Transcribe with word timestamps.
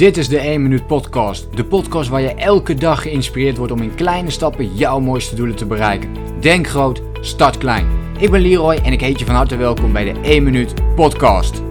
Dit 0.00 0.16
is 0.16 0.28
de 0.28 0.38
1 0.38 0.62
Minuut 0.62 0.86
Podcast. 0.86 1.56
De 1.56 1.64
podcast 1.64 2.08
waar 2.08 2.20
je 2.20 2.34
elke 2.34 2.74
dag 2.74 3.02
geïnspireerd 3.02 3.56
wordt 3.56 3.72
om 3.72 3.82
in 3.82 3.94
kleine 3.94 4.30
stappen 4.30 4.74
jouw 4.76 5.00
mooiste 5.00 5.34
doelen 5.34 5.56
te 5.56 5.66
bereiken. 5.66 6.40
Denk 6.40 6.66
groot, 6.66 7.02
start 7.20 7.58
klein. 7.58 7.86
Ik 8.18 8.30
ben 8.30 8.40
Leroy 8.40 8.74
en 8.74 8.92
ik 8.92 9.00
heet 9.00 9.18
je 9.18 9.24
van 9.24 9.34
harte 9.34 9.56
welkom 9.56 9.92
bij 9.92 10.12
de 10.12 10.20
1 10.20 10.42
Minuut 10.42 10.94
Podcast. 10.94 11.62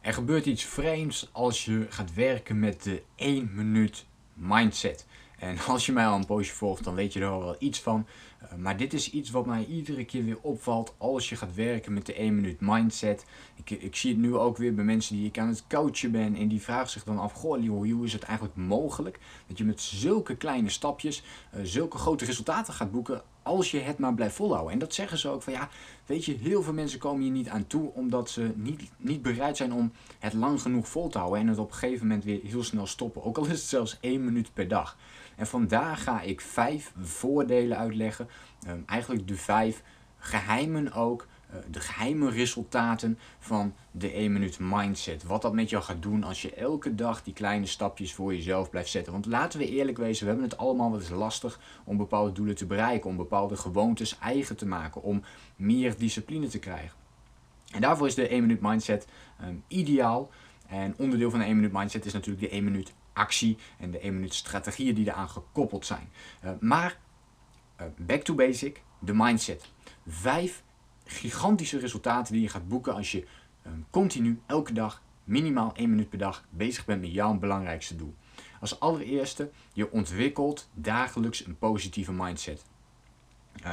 Er 0.00 0.12
gebeurt 0.12 0.46
iets 0.46 0.64
vreemds 0.64 1.28
als 1.32 1.64
je 1.64 1.86
gaat 1.88 2.14
werken 2.14 2.58
met 2.58 2.82
de 2.82 3.02
1 3.16 3.50
Minuut 3.54 4.04
Mindset. 4.34 5.06
En 5.38 5.58
als 5.68 5.86
je 5.86 5.92
mij 5.92 6.06
al 6.06 6.16
een 6.16 6.26
poosje 6.26 6.54
volgt, 6.54 6.84
dan 6.84 6.94
weet 6.94 7.12
je 7.12 7.20
er 7.20 7.28
al 7.28 7.40
wel 7.40 7.56
iets 7.58 7.80
van. 7.80 8.06
Eh, 8.38 8.54
maar 8.54 8.76
dit 8.76 8.92
is 8.92 9.10
iets 9.10 9.30
wat 9.30 9.46
mij 9.46 9.64
iedere 9.64 10.04
keer 10.04 10.24
weer 10.24 10.38
opvalt 10.40 10.94
als 10.98 11.28
je 11.28 11.36
gaat 11.36 11.54
werken 11.54 11.92
met 11.92 12.06
de 12.06 12.14
1 12.14 12.34
minuut 12.34 12.60
mindset. 12.60 13.24
Ik, 13.54 13.70
ik 13.70 13.96
zie 13.96 14.10
het 14.10 14.20
nu 14.20 14.36
ook 14.36 14.56
weer 14.56 14.74
bij 14.74 14.84
mensen 14.84 15.16
die 15.16 15.26
ik 15.26 15.38
aan 15.38 15.48
het 15.48 15.64
coachen 15.68 16.10
ben. 16.10 16.34
En 16.34 16.48
die 16.48 16.62
vragen 16.62 16.90
zich 16.90 17.04
dan 17.04 17.18
af, 17.18 17.32
goh 17.32 17.66
hoe 17.68 18.04
is 18.04 18.12
het 18.12 18.22
eigenlijk 18.22 18.56
mogelijk 18.56 19.18
dat 19.46 19.58
je 19.58 19.64
met 19.64 19.80
zulke 19.80 20.36
kleine 20.36 20.68
stapjes 20.68 21.22
uh, 21.54 21.60
zulke 21.64 21.98
grote 21.98 22.24
resultaten 22.24 22.74
gaat 22.74 22.92
boeken 22.92 23.22
als 23.48 23.70
je 23.70 23.78
het 23.78 23.98
maar 23.98 24.14
blijft 24.14 24.34
volhouden. 24.34 24.72
En 24.72 24.78
dat 24.78 24.94
zeggen 24.94 25.18
ze 25.18 25.28
ook 25.28 25.42
van 25.42 25.52
ja, 25.52 25.68
weet 26.06 26.24
je, 26.24 26.36
heel 26.40 26.62
veel 26.62 26.72
mensen 26.72 26.98
komen 26.98 27.22
hier 27.22 27.30
niet 27.30 27.48
aan 27.48 27.66
toe 27.66 27.90
omdat 27.94 28.30
ze 28.30 28.52
niet, 28.54 28.90
niet 28.96 29.22
bereid 29.22 29.56
zijn 29.56 29.72
om 29.72 29.92
het 30.18 30.32
lang 30.32 30.60
genoeg 30.60 30.88
vol 30.88 31.08
te 31.08 31.18
houden 31.18 31.40
en 31.40 31.46
het 31.46 31.58
op 31.58 31.70
een 31.70 31.76
gegeven 31.76 32.06
moment 32.06 32.24
weer 32.24 32.40
heel 32.42 32.62
snel 32.62 32.86
stoppen. 32.86 33.24
Ook 33.24 33.38
al 33.38 33.44
is 33.44 33.50
het 33.50 33.60
zelfs 33.60 33.98
één 34.00 34.24
minuut 34.24 34.50
per 34.54 34.68
dag. 34.68 34.96
En 35.36 35.46
vandaag 35.46 36.02
ga 36.02 36.20
ik 36.20 36.40
vijf 36.40 36.92
voordelen 37.00 37.78
uitleggen. 37.78 38.28
Um, 38.68 38.82
eigenlijk 38.86 39.28
de 39.28 39.36
vijf 39.36 39.82
geheimen 40.18 40.92
ook. 40.92 41.26
Uh, 41.50 41.56
de 41.70 41.80
geheime 41.80 42.30
resultaten 42.30 43.18
van 43.38 43.74
de 43.90 44.10
1 44.10 44.32
minuut 44.32 44.58
mindset. 44.60 45.22
Wat 45.22 45.42
dat 45.42 45.52
met 45.52 45.70
jou 45.70 45.84
gaat 45.84 46.02
doen 46.02 46.24
als 46.24 46.42
je 46.42 46.54
elke 46.54 46.94
dag 46.94 47.22
die 47.22 47.34
kleine 47.34 47.66
stapjes 47.66 48.14
voor 48.14 48.34
jezelf 48.34 48.70
blijft 48.70 48.90
zetten. 48.90 49.12
Want 49.12 49.26
laten 49.26 49.58
we 49.58 49.68
eerlijk 49.68 49.98
wezen, 49.98 50.24
we 50.24 50.30
hebben 50.30 50.48
het 50.48 50.58
allemaal 50.58 50.90
wat 50.90 51.10
lastig 51.10 51.60
om 51.84 51.96
bepaalde 51.96 52.32
doelen 52.32 52.56
te 52.56 52.66
bereiken. 52.66 53.10
Om 53.10 53.16
bepaalde 53.16 53.56
gewoontes 53.56 54.18
eigen 54.18 54.56
te 54.56 54.66
maken. 54.66 55.02
Om 55.02 55.22
meer 55.56 55.98
discipline 55.98 56.46
te 56.46 56.58
krijgen. 56.58 56.96
En 57.72 57.80
daarvoor 57.80 58.06
is 58.06 58.14
de 58.14 58.28
1 58.28 58.40
minuut 58.40 58.60
mindset 58.60 59.06
um, 59.42 59.64
ideaal. 59.68 60.30
En 60.68 60.94
onderdeel 60.98 61.30
van 61.30 61.38
de 61.38 61.44
1 61.44 61.54
minuut 61.54 61.72
mindset 61.72 62.06
is 62.06 62.12
natuurlijk 62.12 62.40
de 62.40 62.50
1 62.50 62.64
minuut 62.64 62.92
actie 63.12 63.58
en 63.78 63.90
de 63.90 63.98
1 63.98 64.14
minuut 64.14 64.34
strategieën 64.34 64.94
die 64.94 65.06
eraan 65.06 65.28
gekoppeld 65.28 65.86
zijn. 65.86 66.08
Uh, 66.44 66.50
maar, 66.60 66.98
uh, 67.80 67.86
back 67.96 68.22
to 68.22 68.34
basic, 68.34 68.82
de 68.98 69.14
mindset. 69.14 69.70
Vijf 70.06 70.62
gigantische 71.10 71.78
resultaten 71.78 72.32
die 72.32 72.42
je 72.42 72.48
gaat 72.48 72.68
boeken 72.68 72.94
als 72.94 73.12
je 73.12 73.26
uh, 73.66 73.72
continu 73.90 74.40
elke 74.46 74.72
dag 74.72 75.02
minimaal 75.24 75.74
1 75.74 75.90
minuut 75.90 76.08
per 76.08 76.18
dag 76.18 76.44
bezig 76.50 76.84
bent 76.84 77.00
met 77.00 77.12
jouw 77.12 77.34
belangrijkste 77.34 77.96
doel. 77.96 78.14
Als 78.60 78.80
allereerste, 78.80 79.50
je 79.72 79.90
ontwikkelt 79.92 80.68
dagelijks 80.74 81.46
een 81.46 81.58
positieve 81.58 82.12
mindset. 82.12 82.64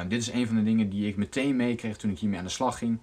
dit 0.08 0.22
is 0.22 0.31
een 0.31 0.47
van 0.47 0.56
de 0.56 0.63
dingen 0.63 0.89
die 0.89 1.08
ik 1.08 1.16
meteen 1.16 1.56
meekreeg 1.56 1.97
toen 1.97 2.11
ik 2.11 2.19
hiermee 2.19 2.39
aan 2.39 2.45
de 2.45 2.52
slag 2.52 2.78
ging. 2.78 3.00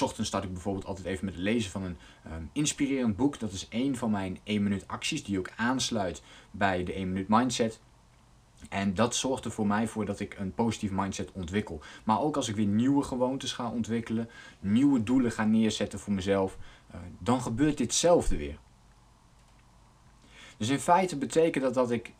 Ochtends 0.00 0.28
start 0.28 0.44
ik 0.44 0.52
bijvoorbeeld 0.52 0.84
altijd 0.84 1.06
even 1.06 1.24
met 1.24 1.34
het 1.34 1.42
lezen 1.42 1.70
van 1.70 1.82
een 1.82 1.96
um, 2.32 2.50
inspirerend 2.52 3.16
boek. 3.16 3.38
Dat 3.38 3.52
is 3.52 3.66
een 3.70 3.96
van 3.96 4.10
mijn 4.10 4.38
1 4.42 4.62
minuut 4.62 4.88
acties 4.88 5.24
die 5.24 5.38
ook 5.38 5.50
aansluit 5.56 6.22
bij 6.50 6.84
de 6.84 6.92
1 6.92 7.08
minuut 7.08 7.28
mindset. 7.28 7.80
En 8.70 8.94
dat 8.94 9.14
zorgt 9.14 9.44
er 9.44 9.50
voor 9.50 9.66
mij 9.66 9.88
voor 9.88 10.04
dat 10.04 10.20
ik 10.20 10.38
een 10.38 10.54
positieve 10.54 10.94
mindset 10.94 11.32
ontwikkel. 11.32 11.80
Maar 12.04 12.20
ook 12.20 12.36
als 12.36 12.48
ik 12.48 12.56
weer 12.56 12.66
nieuwe 12.66 13.02
gewoontes 13.02 13.52
ga 13.52 13.70
ontwikkelen, 13.70 14.30
nieuwe 14.60 15.02
doelen 15.02 15.32
ga 15.32 15.44
neerzetten 15.44 15.98
voor 15.98 16.12
mezelf, 16.12 16.56
uh, 16.94 17.00
dan 17.18 17.40
gebeurt 17.42 17.78
ditzelfde 17.78 18.36
weer. 18.36 18.58
Dus 20.56 20.68
in 20.68 20.78
feite 20.78 21.16
betekent 21.16 21.64
dat 21.64 21.74
dat 21.74 21.90
ik 21.90 22.12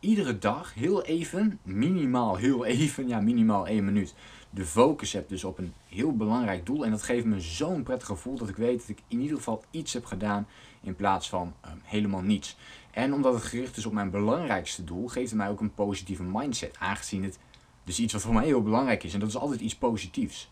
iedere 0.00 0.38
dag 0.38 0.74
heel 0.74 1.02
even, 1.02 1.58
minimaal 1.62 2.36
heel 2.36 2.64
even, 2.64 3.08
ja 3.08 3.20
minimaal 3.20 3.66
1 3.66 3.84
minuut, 3.84 4.14
de 4.50 4.64
focus 4.64 5.12
heb 5.12 5.28
dus 5.28 5.44
op 5.44 5.58
een 5.58 5.72
heel 5.88 6.16
belangrijk 6.16 6.66
doel. 6.66 6.84
En 6.84 6.90
dat 6.90 7.02
geeft 7.02 7.24
me 7.24 7.40
zo'n 7.40 7.82
prettig 7.82 8.06
gevoel 8.06 8.36
dat 8.36 8.48
ik 8.48 8.56
weet 8.56 8.78
dat 8.78 8.88
ik 8.88 8.98
in 9.08 9.20
ieder 9.20 9.36
geval 9.36 9.64
iets 9.70 9.92
heb 9.92 10.04
gedaan 10.04 10.46
in 10.80 10.96
plaats 10.96 11.28
van 11.28 11.54
um, 11.66 11.80
helemaal 11.82 12.20
niets. 12.20 12.56
En 12.90 13.14
omdat 13.14 13.34
het 13.34 13.42
gericht 13.42 13.76
is 13.76 13.86
op 13.86 13.92
mijn 13.92 14.10
belangrijkste 14.10 14.84
doel, 14.84 15.08
geeft 15.08 15.30
het 15.30 15.38
mij 15.38 15.48
ook 15.48 15.60
een 15.60 15.74
positieve 15.74 16.22
mindset. 16.22 16.76
Aangezien 16.78 17.24
het 17.24 17.38
dus 17.84 17.98
iets 17.98 18.12
wat 18.12 18.22
voor 18.22 18.34
mij 18.34 18.44
heel 18.44 18.62
belangrijk 18.62 19.04
is. 19.04 19.14
En 19.14 19.20
dat 19.20 19.28
is 19.28 19.36
altijd 19.36 19.60
iets 19.60 19.76
positiefs. 19.76 20.50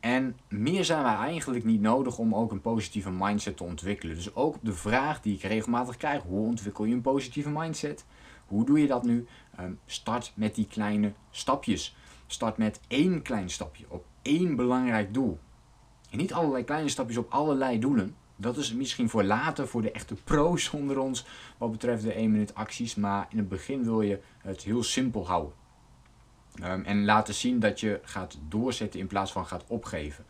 En 0.00 0.36
meer 0.48 0.84
zijn 0.84 1.02
wij 1.02 1.14
eigenlijk 1.14 1.64
niet 1.64 1.80
nodig 1.80 2.18
om 2.18 2.34
ook 2.34 2.52
een 2.52 2.60
positieve 2.60 3.10
mindset 3.10 3.56
te 3.56 3.64
ontwikkelen. 3.64 4.14
Dus 4.14 4.34
ook 4.34 4.56
de 4.60 4.72
vraag 4.72 5.20
die 5.20 5.34
ik 5.34 5.42
regelmatig 5.42 5.96
krijg: 5.96 6.22
hoe 6.22 6.46
ontwikkel 6.46 6.84
je 6.84 6.94
een 6.94 7.00
positieve 7.00 7.50
mindset? 7.50 8.04
Hoe 8.46 8.64
doe 8.64 8.80
je 8.80 8.86
dat 8.86 9.04
nu? 9.04 9.26
Um, 9.60 9.78
start 9.86 10.32
met 10.34 10.54
die 10.54 10.66
kleine 10.66 11.12
stapjes. 11.30 11.96
Start 12.26 12.56
met 12.56 12.80
één 12.88 13.22
klein 13.22 13.50
stapje 13.50 13.84
op 13.88 14.04
één 14.22 14.56
belangrijk 14.56 15.14
doel. 15.14 15.38
En 16.10 16.18
niet 16.18 16.32
allerlei 16.32 16.64
kleine 16.64 16.88
stapjes 16.88 17.16
op 17.16 17.32
allerlei 17.32 17.78
doelen. 17.78 18.16
Dat 18.36 18.56
is 18.56 18.74
misschien 18.74 19.08
voor 19.08 19.24
later, 19.24 19.68
voor 19.68 19.82
de 19.82 19.92
echte 19.92 20.14
pro's 20.14 20.70
onder 20.78 20.98
ons, 20.98 21.26
wat 21.58 21.70
betreft 21.70 22.02
de 22.02 22.12
1 22.12 22.30
minuut 22.30 22.54
acties. 22.54 22.94
Maar 22.94 23.26
in 23.30 23.38
het 23.38 23.48
begin 23.48 23.84
wil 23.84 24.00
je 24.00 24.20
het 24.38 24.62
heel 24.62 24.82
simpel 24.82 25.26
houden. 25.26 25.52
Um, 26.64 26.84
en 26.84 27.04
laten 27.04 27.34
zien 27.34 27.60
dat 27.60 27.80
je 27.80 28.00
gaat 28.02 28.38
doorzetten 28.48 29.00
in 29.00 29.06
plaats 29.06 29.32
van 29.32 29.46
gaat 29.46 29.64
opgeven. 29.66 30.24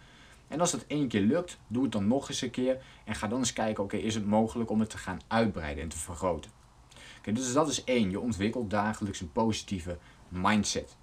En 0.48 0.60
als 0.60 0.70
dat 0.70 0.84
één 0.86 1.08
keer 1.08 1.20
lukt, 1.20 1.58
doe 1.66 1.82
het 1.82 1.92
dan 1.92 2.06
nog 2.06 2.28
eens 2.28 2.40
een 2.40 2.50
keer. 2.50 2.82
En 3.04 3.14
ga 3.14 3.28
dan 3.28 3.38
eens 3.38 3.52
kijken, 3.52 3.84
oké, 3.84 3.96
is 3.96 4.14
het 4.14 4.26
mogelijk 4.26 4.70
om 4.70 4.80
het 4.80 4.90
te 4.90 4.98
gaan 4.98 5.20
uitbreiden 5.26 5.82
en 5.82 5.88
te 5.88 5.98
vergroten. 5.98 6.50
Okay, 7.18 7.34
dus 7.34 7.52
dat 7.52 7.68
is 7.68 7.84
één. 7.84 8.10
Je 8.10 8.20
ontwikkelt 8.20 8.70
dagelijks 8.70 9.20
een 9.20 9.32
positieve 9.32 9.98
mindset. 10.28 10.96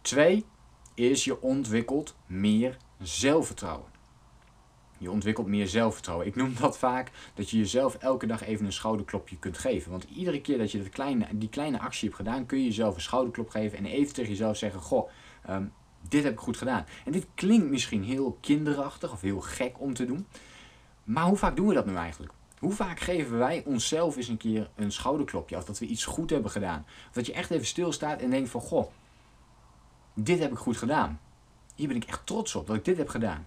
Twee 0.00 0.44
is 0.94 1.24
je 1.24 1.42
ontwikkelt 1.42 2.16
meer 2.26 2.76
zelfvertrouwen. 2.98 3.90
Je 5.02 5.10
ontwikkelt 5.10 5.46
meer 5.46 5.68
zelfvertrouwen. 5.68 6.26
Ik 6.26 6.34
noem 6.36 6.54
dat 6.60 6.78
vaak 6.78 7.10
dat 7.34 7.50
je 7.50 7.58
jezelf 7.58 7.94
elke 7.94 8.26
dag 8.26 8.42
even 8.42 8.66
een 8.66 8.72
schouderklopje 8.72 9.38
kunt 9.38 9.58
geven. 9.58 9.90
Want 9.90 10.04
iedere 10.04 10.40
keer 10.40 10.58
dat 10.58 10.72
je 10.72 10.78
dat 10.78 10.88
kleine, 10.88 11.26
die 11.32 11.48
kleine 11.48 11.80
actie 11.80 12.04
hebt 12.08 12.20
gedaan, 12.20 12.46
kun 12.46 12.58
je 12.58 12.64
jezelf 12.64 12.94
een 12.94 13.00
schouderklop 13.00 13.50
geven 13.50 13.78
en 13.78 13.86
even 13.86 14.14
tegen 14.14 14.30
jezelf 14.30 14.56
zeggen: 14.56 14.80
Goh, 14.80 15.08
um, 15.50 15.72
dit 16.08 16.24
heb 16.24 16.32
ik 16.32 16.38
goed 16.38 16.56
gedaan. 16.56 16.86
En 17.04 17.12
dit 17.12 17.26
klinkt 17.34 17.70
misschien 17.70 18.04
heel 18.04 18.38
kinderachtig 18.40 19.12
of 19.12 19.20
heel 19.20 19.40
gek 19.40 19.80
om 19.80 19.94
te 19.94 20.04
doen. 20.04 20.26
Maar 21.04 21.24
hoe 21.24 21.36
vaak 21.36 21.56
doen 21.56 21.66
we 21.66 21.74
dat 21.74 21.86
nu 21.86 21.94
eigenlijk? 21.94 22.32
Hoe 22.58 22.72
vaak 22.72 23.00
geven 23.00 23.38
wij 23.38 23.62
onszelf 23.66 24.16
eens 24.16 24.28
een 24.28 24.36
keer 24.36 24.70
een 24.74 24.92
schouderklopje? 24.92 25.56
Of 25.56 25.64
dat 25.64 25.78
we 25.78 25.86
iets 25.86 26.04
goed 26.04 26.30
hebben 26.30 26.50
gedaan? 26.50 26.84
Of 27.08 27.14
dat 27.14 27.26
je 27.26 27.32
echt 27.32 27.50
even 27.50 27.66
stilstaat 27.66 28.20
en 28.20 28.30
denkt 28.30 28.50
van, 28.50 28.60
goh, 28.60 28.90
dit 30.14 30.38
heb 30.38 30.50
ik 30.50 30.58
goed 30.58 30.76
gedaan. 30.76 31.20
Hier 31.74 31.88
ben 31.88 31.96
ik 31.96 32.04
echt 32.04 32.26
trots 32.26 32.54
op 32.54 32.66
dat 32.66 32.76
ik 32.76 32.84
dit 32.84 32.96
heb 32.96 33.08
gedaan. 33.08 33.46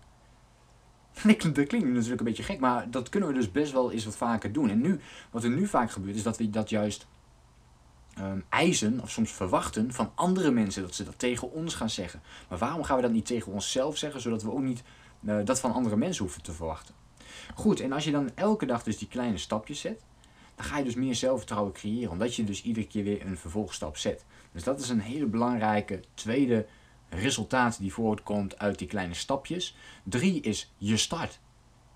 Dat 1.24 1.68
klinkt 1.68 1.94
natuurlijk 1.94 2.22
een 2.22 2.28
beetje 2.28 2.44
gek, 2.44 2.60
maar 2.60 2.92
dat 2.92 3.10
kunnen 3.10 3.30
we 3.30 3.36
dus 3.36 3.52
best 3.52 3.72
wel 3.72 3.92
eens 3.92 4.06
wat 4.06 4.18
vaker 4.18 4.52
doen. 4.52 4.70
En 4.70 4.82
nu, 4.82 5.00
wat 5.32 5.44
er 5.44 5.50
nu 5.50 5.68
vaak 5.68 5.92
gebeurt, 5.92 6.16
is 6.16 6.24
dat 6.24 6.38
we 6.38 6.50
dat 6.50 6.70
juist 6.70 7.08
um, 8.20 8.44
eisen 8.50 9.02
of 9.02 9.10
soms 9.12 9.32
verwachten 9.32 9.94
van 9.94 10.12
andere 10.16 10.52
mensen. 10.52 10.82
Dat 10.82 10.96
ze 10.96 11.04
dat 11.04 11.20
tegen 11.20 11.52
ons 11.52 11.74
gaan 11.74 11.90
zeggen. 11.90 12.22
Maar 12.50 12.58
waarom 12.58 12.84
gaan 12.84 12.96
we 12.96 13.02
dat 13.02 13.12
niet 13.12 13.26
tegen 13.26 13.52
onszelf 13.52 13.98
zeggen, 13.98 14.22
zodat 14.22 14.44
we 14.44 14.52
ook 14.52 14.62
niet 14.62 14.84
uh, 15.22 15.38
dat 15.44 15.60
van 15.60 15.74
andere 15.74 15.96
mensen 15.96 16.24
hoeven 16.24 16.44
te 16.44 16.52
verwachten? 16.52 16.96
Goed, 17.56 17.80
en 17.80 17.92
als 17.92 18.04
je 18.04 18.12
dan 18.12 18.30
elke 18.36 18.66
dag 18.66 18.84
dus 18.84 18.98
die 18.98 19.08
kleine 19.08 19.38
stapjes 19.38 19.80
zet, 19.80 20.02
dan 20.56 20.66
ga 20.66 20.78
je 20.78 20.84
dus 20.84 20.96
meer 20.96 21.16
zelfvertrouwen 21.16 21.74
creëren. 21.74 22.12
Omdat 22.12 22.36
je 22.36 22.44
dus 22.44 22.64
iedere 22.64 22.88
keer 22.88 23.04
weer 23.04 23.26
een 23.26 23.38
vervolgstap 23.38 23.98
zet. 23.98 24.26
Dus 24.52 24.64
dat 24.64 24.80
is 24.80 24.90
een 24.90 25.00
hele 25.00 25.26
belangrijke 25.26 26.00
tweede 26.14 26.66
resultaat 27.16 27.80
die 27.80 27.94
voortkomt 27.94 28.60
uit 28.60 28.80
die 28.80 28.88
kleine 28.88 29.14
stapjes. 29.14 29.76
Drie 30.04 30.42
is 30.42 30.72
je 30.78 30.98
start. 30.98 31.40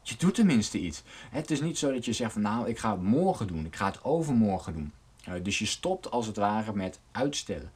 Je 0.01 0.16
doet 0.18 0.36
tenminste 0.36 0.80
iets. 0.80 1.04
Het 1.30 1.51
is 1.51 1.62
niet 1.62 1.77
zo 1.77 1.94
dat 1.94 2.06
je 2.06 2.13
zegt 2.13 2.33
van 2.33 2.42
nou 2.42 2.68
ik 2.68 2.80
ga 2.80 2.92
het 2.92 3.01
morgen 3.01 3.48
doen, 3.48 3.66
ik 3.66 3.75
ga 3.75 3.86
het 3.86 4.04
overmorgen 4.04 4.74
doen. 4.74 4.94
Uh, 5.27 5.33
dus 5.44 5.60
je 5.60 5.66
stopt 5.66 6.12
als 6.12 6.27
het 6.27 6.38
ware 6.38 6.74
met 6.74 7.00
uitstellen. 7.12 7.71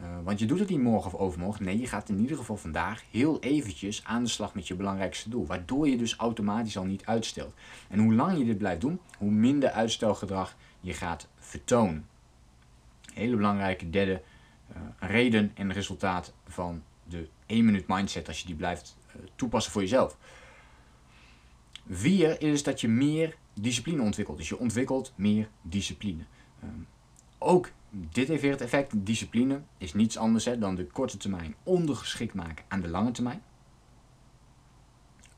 Uh, 0.00 0.06
want 0.24 0.38
je 0.38 0.46
doet 0.46 0.58
het 0.58 0.68
niet 0.68 0.80
morgen 0.80 1.12
of 1.12 1.20
overmorgen. 1.20 1.64
Nee, 1.64 1.78
je 1.78 1.86
gaat 1.86 2.08
in 2.08 2.20
ieder 2.20 2.36
geval 2.36 2.56
vandaag 2.56 3.02
heel 3.10 3.40
eventjes 3.40 4.04
aan 4.04 4.22
de 4.22 4.28
slag 4.28 4.54
met 4.54 4.68
je 4.68 4.74
belangrijkste 4.74 5.28
doel. 5.28 5.46
Waardoor 5.46 5.88
je 5.88 5.96
dus 5.96 6.16
automatisch 6.16 6.76
al 6.76 6.84
niet 6.84 7.06
uitstelt. 7.06 7.54
En 7.88 7.98
hoe 7.98 8.14
lang 8.14 8.38
je 8.38 8.44
dit 8.44 8.58
blijft 8.58 8.80
doen, 8.80 9.00
hoe 9.18 9.30
minder 9.30 9.70
uitstelgedrag 9.70 10.56
je 10.80 10.92
gaat 10.92 11.28
vertonen. 11.38 12.06
Hele 13.14 13.36
belangrijke 13.36 13.90
derde 13.90 14.22
uh, 14.70 14.76
reden 14.98 15.50
en 15.54 15.72
resultaat 15.72 16.32
van 16.46 16.82
de 17.08 17.28
1 17.46 17.64
minuut 17.64 17.86
mindset 17.86 18.28
als 18.28 18.40
je 18.40 18.46
die 18.46 18.56
blijft 18.56 18.96
uh, 19.16 19.22
toepassen 19.34 19.72
voor 19.72 19.82
jezelf. 19.82 20.16
Vier 21.90 22.42
is 22.42 22.62
dat 22.62 22.80
je 22.80 22.88
meer 22.88 23.36
discipline 23.54 24.02
ontwikkelt. 24.02 24.38
Dus 24.38 24.48
je 24.48 24.58
ontwikkelt 24.58 25.12
meer 25.16 25.48
discipline. 25.62 26.22
Um, 26.64 26.86
ook 27.38 27.70
dit 27.90 28.28
heeft 28.28 28.42
weer 28.42 28.50
het 28.50 28.60
effect, 28.60 29.06
discipline 29.06 29.62
is 29.78 29.94
niets 29.94 30.16
anders 30.16 30.44
hè, 30.44 30.58
dan 30.58 30.74
de 30.74 30.86
korte 30.86 31.16
termijn 31.16 31.54
ondergeschikt 31.62 32.34
maken 32.34 32.64
aan 32.68 32.80
de 32.80 32.88
lange 32.88 33.10
termijn. 33.10 33.42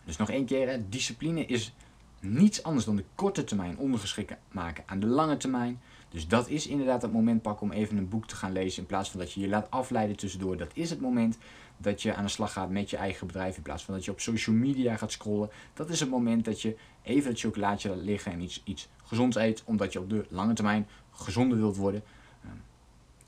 Dus 0.04 0.16
nog 0.16 0.30
één 0.30 0.46
keer, 0.46 0.82
discipline 0.88 1.46
is 1.46 1.74
niets 2.20 2.62
anders 2.62 2.84
dan 2.84 2.96
de 2.96 3.04
korte 3.14 3.44
termijn 3.44 3.78
ondergeschikt 3.78 4.32
maken 4.52 4.84
aan 4.86 5.00
de 5.00 5.06
lange 5.06 5.36
termijn. 5.36 5.80
Dus 6.08 6.28
dat 6.28 6.48
is 6.48 6.66
inderdaad 6.66 7.02
het 7.02 7.12
moment 7.12 7.42
pakken 7.42 7.66
om 7.66 7.72
even 7.72 7.96
een 7.96 8.08
boek 8.08 8.26
te 8.26 8.36
gaan 8.36 8.52
lezen 8.52 8.82
in 8.82 8.88
plaats 8.88 9.10
van 9.10 9.20
dat 9.20 9.32
je 9.32 9.40
je 9.40 9.48
laat 9.48 9.70
afleiden 9.70 10.16
tussendoor. 10.16 10.56
Dat 10.56 10.70
is 10.74 10.90
het 10.90 11.00
moment 11.00 11.38
dat 11.76 12.02
je 12.02 12.14
aan 12.14 12.24
de 12.24 12.30
slag 12.30 12.52
gaat 12.52 12.70
met 12.70 12.90
je 12.90 12.96
eigen 12.96 13.26
bedrijf 13.26 13.56
in 13.56 13.62
plaats 13.62 13.84
van 13.84 13.94
dat 13.94 14.04
je 14.04 14.10
op 14.10 14.20
social 14.20 14.56
media 14.56 14.96
gaat 14.96 15.12
scrollen. 15.12 15.50
Dat 15.74 15.90
is 15.90 16.00
het 16.00 16.10
moment 16.10 16.44
dat 16.44 16.62
je 16.62 16.76
even 17.02 17.30
het 17.30 17.40
chocolaatje 17.40 17.88
laat 17.88 17.98
liggen 17.98 18.32
en 18.32 18.40
iets, 18.40 18.62
iets 18.64 18.88
gezonds 19.04 19.36
eet, 19.36 19.62
omdat 19.64 19.92
je 19.92 19.98
op 19.98 20.10
de 20.10 20.24
lange 20.28 20.52
termijn 20.52 20.86
gezonder 21.10 21.58
wilt 21.58 21.76
worden. 21.76 22.02
Ehm, 22.44 22.54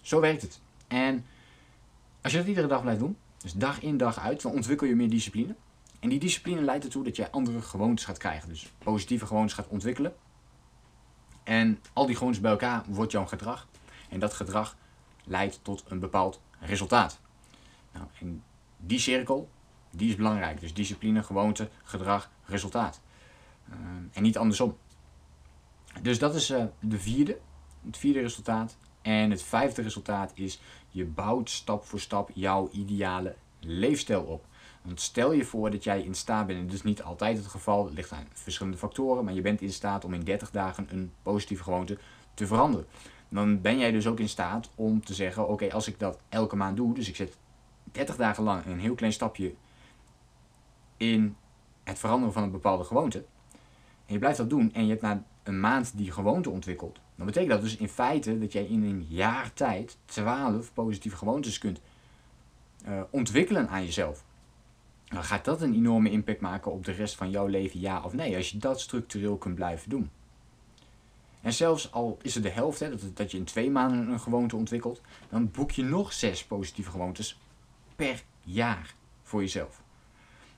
zo 0.01 0.21
werkt 0.21 0.43
het. 0.43 0.61
En 0.89 1.25
als 2.23 2.33
je 2.33 2.39
dat 2.39 2.47
iedere 2.47 2.67
dag 2.67 2.83
blijft 2.83 3.01
doen, 3.01 3.17
dus 3.39 3.53
dag 3.53 3.83
in 3.83 3.97
dag 3.97 4.19
uit, 4.19 4.43
dan 4.43 4.53
ontwikkel 4.53 4.87
je 4.87 4.95
meer 4.95 5.11
discipline. 5.11 5.55
En 6.03 6.09
die 6.09 6.19
discipline 6.19 6.61
leidt 6.61 6.85
ertoe 6.85 7.05
dat 7.05 7.17
je 7.17 7.31
andere 7.31 7.63
gewoontes 7.63 8.05
gaat 8.05 8.19
krijgen. 8.19 8.49
Dus 8.49 8.73
positieve 8.79 9.27
gewoontes 9.27 9.55
gaat 9.55 9.69
ontwikkelen. 9.69 10.15
En 11.43 11.81
al 11.93 12.07
die 12.07 12.17
gewoontes 12.17 12.41
bij 12.41 12.51
elkaar 12.51 12.83
wordt 12.89 13.13
jouw 13.13 13.27
gedrag. 13.27 13.69
En 14.09 14.21
dat 14.21 14.35
gedrag 14.35 14.77
leidt 15.25 15.59
tot 15.63 15.85
een 15.89 15.99
bepaald 15.99 16.41
resultaat. 16.61 17.21
Nou, 17.93 18.07
en 18.21 18.43
die 18.77 18.99
cirkel, 18.99 19.51
die 19.91 20.09
is 20.09 20.17
belangrijk. 20.17 20.61
Dus 20.61 20.75
discipline, 20.75 21.23
gewoonte, 21.23 21.69
gedrag, 21.83 22.31
resultaat. 22.45 23.01
Uh, 23.69 23.77
en 24.13 24.23
niet 24.23 24.39
andersom. 24.39 24.77
Dus 26.01 26.19
dat 26.19 26.35
is 26.35 26.51
uh, 26.51 26.65
de 26.81 26.99
vierde. 26.99 27.39
Het 27.85 27.97
vierde 27.97 28.21
resultaat. 28.21 28.77
En 29.03 29.31
het 29.31 29.43
vijfde 29.43 29.83
resultaat 29.83 30.33
is, 30.35 30.61
je 30.89 31.05
bouwt 31.05 31.51
stap 31.51 31.85
voor 31.85 32.01
stap 32.01 32.31
jouw 32.35 32.69
ideale 32.73 33.37
leefstijl 33.61 34.23
op. 34.23 34.47
Want 34.83 35.01
stel 35.01 35.33
je 35.33 35.45
voor 35.45 35.71
dat 35.71 35.85
jij 35.85 36.03
in 36.03 36.15
staat 36.15 36.47
bent, 36.47 36.59
en 36.59 36.75
is 36.75 36.83
niet 36.83 37.03
altijd 37.03 37.37
het 37.37 37.47
geval, 37.47 37.85
het 37.85 37.95
ligt 37.95 38.13
aan 38.13 38.27
verschillende 38.33 38.79
factoren, 38.79 39.25
maar 39.25 39.35
je 39.35 39.41
bent 39.41 39.61
in 39.61 39.73
staat 39.73 40.05
om 40.05 40.15
in 40.15 40.25
30 40.25 40.51
dagen 40.51 40.87
een 40.91 41.13
positieve 41.23 41.63
gewoonte 41.63 41.99
te 42.35 42.47
veranderen. 42.47 42.87
Dan 43.29 43.61
ben 43.61 43.79
jij 43.79 43.91
dus 43.91 44.07
ook 44.07 44.21
in 44.21 44.29
staat 44.29 44.71
om 44.75 45.05
te 45.05 45.15
zeggen, 45.15 45.49
oké, 45.49 45.73
als 45.73 45.89
ik 45.89 45.99
dat 45.99 46.19
elke 46.29 46.57
maand 46.57 46.77
doe, 46.77 46.95
dus 46.95 47.09
ik 47.09 47.17
zet 47.17 47.37
30 47.85 48.17
dagen 48.17 48.45
lang 48.45 48.65
een 48.67 48.81
heel 48.81 48.95
klein 48.95 49.13
stapje 49.13 49.55
in 50.97 51.37
het 51.85 51.99
veranderen 51.99 52.33
van 52.33 52.43
een 52.43 52.51
bepaalde 52.51 52.85
gewoonte, 52.85 53.25
en 54.07 54.13
je 54.13 54.19
blijft 54.19 54.39
dat 54.39 54.51
doen 54.51 54.73
en 54.73 54.83
je 54.83 54.91
hebt 54.91 55.03
na 55.03 55.25
een 55.43 55.61
maand 55.61 55.97
die 55.97 56.13
gewoonte 56.13 56.51
ontwikkeld, 56.51 57.01
dan 57.15 57.27
betekent 57.27 57.53
dat 57.53 57.63
dus 57.63 57.77
in 57.77 57.89
feite 57.89 58.39
dat 58.39 58.53
jij 58.53 58.65
in 58.65 58.83
een 58.83 59.07
jaar 59.09 59.53
tijd 59.53 59.97
12 60.05 60.73
positieve 60.73 61.17
gewoontes 61.17 61.59
kunt 61.59 61.81
uh, 62.89 63.01
ontwikkelen 63.11 63.69
aan 63.69 63.85
jezelf. 63.85 64.25
Dan 65.13 65.25
gaat 65.25 65.45
dat 65.45 65.61
een 65.63 65.75
enorme 65.75 66.11
impact 66.11 66.41
maken 66.41 66.73
op 66.73 66.85
de 66.85 66.93
rest 66.93 67.15
van 67.15 67.31
jouw 67.31 67.47
leven, 67.47 67.81
ja 67.81 68.03
of 68.03 68.13
nee, 68.13 68.37
als 68.37 68.51
je 68.51 68.59
dat 68.59 68.81
structureel 68.81 69.37
kunt 69.37 69.55
blijven 69.55 69.91
doen. 69.91 70.11
En 71.41 71.53
zelfs 71.53 71.93
al 71.93 72.19
is 72.23 72.35
het 72.35 72.43
de 72.43 72.49
helft, 72.51 72.81
hè, 72.81 72.91
dat, 72.91 73.01
dat 73.15 73.31
je 73.31 73.39
in 73.39 73.45
twee 73.45 73.71
maanden 73.71 74.09
een 74.09 74.21
gewoonte 74.21 74.57
ontwikkelt, 74.57 75.01
dan 75.29 75.51
boek 75.51 75.71
je 75.71 75.83
nog 75.83 76.13
zes 76.13 76.45
positieve 76.45 76.91
gewoontes 76.91 77.39
per 77.97 78.23
jaar 78.43 78.95
voor 79.23 79.41
jezelf. 79.41 79.83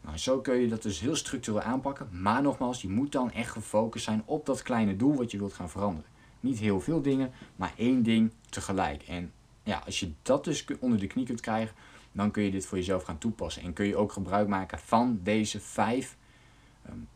Nou, 0.01 0.19
zo 0.19 0.41
kun 0.41 0.55
je 0.55 0.69
dat 0.69 0.83
dus 0.83 1.01
heel 1.01 1.17
structureel 1.17 1.61
aanpakken, 1.61 2.09
maar 2.11 2.43
nogmaals, 2.43 2.83
je 2.83 2.89
moet 2.89 3.12
dan 3.12 3.33
echt 3.33 3.51
gefocust 3.51 4.05
zijn 4.05 4.23
op 4.25 4.47
dat 4.47 4.62
kleine 4.62 4.97
doel 4.97 5.17
wat 5.17 5.31
je 5.31 5.39
wilt 5.39 5.53
gaan 5.55 5.71
veranderen. 5.71 6.11
Niet 6.41 6.59
heel 6.59 6.81
veel 6.81 7.03
dingen, 7.03 7.33
maar 7.56 7.73
één 7.77 8.03
ding 8.03 8.33
tegelijk. 8.49 9.03
En 9.03 9.33
ja, 9.62 9.83
als 9.87 10.01
je 10.01 10.12
dat 10.23 10.45
dus 10.45 10.65
onder 10.81 10.99
de 10.99 11.06
knie 11.06 11.27
kunt 11.27 11.41
krijgen, 11.41 11.75
dan 12.15 12.31
kun 12.31 12.43
je 12.43 12.51
dit 12.51 12.67
voor 12.67 12.79
jezelf 12.79 13.03
gaan 13.03 13.19
toepassen. 13.19 13.63
En 13.63 13.73
kun 13.73 13.87
je 13.87 13.97
ook 13.97 14.13
gebruik 14.13 14.49
maken 14.49 14.79
van 14.79 15.21
deze 15.23 15.61
vijf 15.61 16.17
um, 16.89 17.09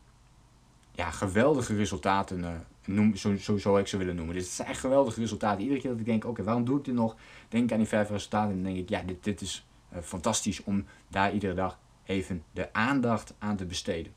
ja, 0.93 1.11
geweldige 1.11 1.77
resultaten. 1.77 2.39
Uh, 2.39 2.50
noem, 2.85 3.17
zo, 3.17 3.37
zo 3.37 3.59
zou 3.59 3.81
ik 3.81 3.87
ze 3.87 3.97
willen 3.97 4.17
noemen. 4.17 4.35
Dit 4.35 4.47
zijn 4.47 4.69
echt 4.69 4.81
geweldige 4.81 5.21
resultaten. 5.21 5.62
Iedere 5.62 5.81
keer 5.81 5.91
dat 5.91 6.00
ik 6.00 6.06
denk, 6.06 6.25
oké, 6.25 6.43
waarom 6.43 6.65
doe 6.65 6.79
ik 6.79 6.85
dit 6.85 6.95
nog? 6.95 7.17
Denk 7.49 7.73
aan 7.73 7.79
die 7.79 7.87
vijf 7.87 8.11
resultaten 8.11 8.50
en 8.50 8.62
dan 8.62 8.73
denk 8.73 8.85
ik, 8.85 8.89
ja, 8.89 9.03
dit, 9.03 9.25
dit 9.25 9.41
is 9.41 9.67
uh, 9.93 9.99
fantastisch 10.03 10.65
om 10.65 10.85
daar 11.09 11.33
iedere 11.33 11.55
dag 11.55 11.79
even 12.05 12.43
de 12.53 12.73
aandacht 12.73 13.35
aan 13.39 13.56
te 13.56 13.65
besteden. 13.65 14.12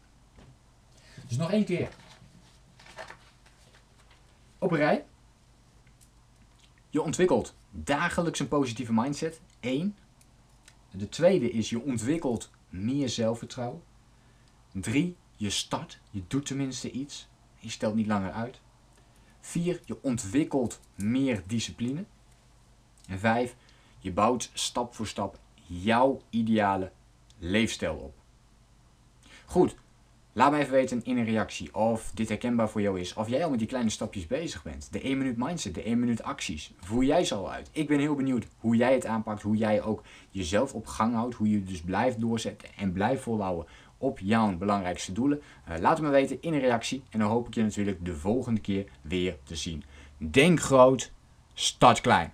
Dus 1.28 1.38
nog 1.38 1.52
één 1.52 1.66
keer. 1.66 1.90
Op 4.60 4.72
een 4.72 4.78
rij. 4.78 5.06
Je 6.90 7.02
ontwikkelt 7.02 7.56
dagelijks 7.72 8.40
een 8.40 8.48
positieve 8.48 8.94
mindset. 8.94 9.42
1. 9.60 9.96
De 10.92 11.10
tweede 11.10 11.52
is 11.52 11.70
je 11.70 11.82
ontwikkelt 11.82 12.50
meer 12.70 13.10
zelfvertrouwen. 13.10 13.82
3. 14.72 15.16
Je 15.36 15.50
start, 15.50 16.00
je 16.10 16.24
doet 16.28 16.46
tenminste 16.46 16.92
iets. 16.92 17.28
Je 17.60 17.70
stelt 17.70 17.96
niet 17.96 18.08
langer 18.08 18.32
uit. 18.32 18.60
4. 19.40 19.82
Je 19.86 19.98
ontwikkelt 20.02 20.80
meer 20.96 21.44
discipline. 21.48 22.06
En 23.08 23.20
5. 23.20 23.56
Je 24.00 24.12
bouwt 24.12 24.50
stap 24.54 24.96
voor 24.96 25.08
stap 25.08 25.40
jouw 25.66 26.22
ideale 26.30 26.92
leefstijl 27.38 27.96
op. 27.96 28.16
Goed, 29.46 29.76
Laat 30.34 30.52
me 30.52 30.58
even 30.58 30.74
weten 30.74 31.04
in 31.04 31.18
een 31.18 31.26
reactie 31.26 31.76
of 31.76 32.12
dit 32.14 32.30
herkenbaar 32.30 32.70
voor 32.70 32.82
jou 32.82 33.00
is. 33.00 33.14
Of 33.14 33.30
jij 33.30 33.44
al 33.44 33.50
met 33.50 33.60
die 33.60 33.68
kleine 33.68 33.90
stapjes 33.90 34.28
bezig 34.28 34.64
bent. 34.64 34.88
De 34.92 35.02
1 35.02 35.18
minuut 35.18 35.38
mindset, 35.38 35.76
de 35.76 35.84
1 35.84 36.00
minuut 36.00 36.24
acties. 36.24 36.74
Voer 36.80 37.04
jij 37.04 37.26
ze 37.26 37.36
al 37.36 37.52
uit? 37.52 37.70
Ik 37.72 37.88
ben 37.88 38.00
heel 38.00 38.16
benieuwd 38.16 38.48
hoe 38.58 38.76
jij 38.76 38.94
het 38.94 39.06
aanpakt. 39.06 39.42
Hoe 39.42 39.56
jij 39.56 39.82
ook 39.82 40.04
jezelf 40.30 40.74
op 40.74 40.88
gang 40.88 41.14
houdt. 41.14 41.36
Hoe 41.36 41.50
je 41.50 41.64
dus 41.64 41.82
blijft 41.82 42.20
doorzetten 42.20 42.70
en 42.78 42.92
blijft 42.92 43.22
volhouden 43.22 43.66
op 43.98 44.20
jouw 44.20 44.58
belangrijkste 44.58 45.12
doelen. 45.12 45.42
Uh, 45.70 45.78
laat 45.80 45.98
het 45.98 46.06
me 46.06 46.12
weten 46.12 46.42
in 46.42 46.54
een 46.54 46.60
reactie. 46.60 47.04
En 47.10 47.20
dan 47.20 47.30
hoop 47.30 47.48
ik 47.48 47.54
je 47.54 47.64
natuurlijk 47.64 48.06
de 48.06 48.16
volgende 48.16 48.62
keer 48.62 48.86
weer 49.02 49.38
te 49.44 49.56
zien. 49.56 49.84
Denk 50.18 50.60
groot, 50.60 51.12
start 51.54 52.02
klein. 52.02 52.34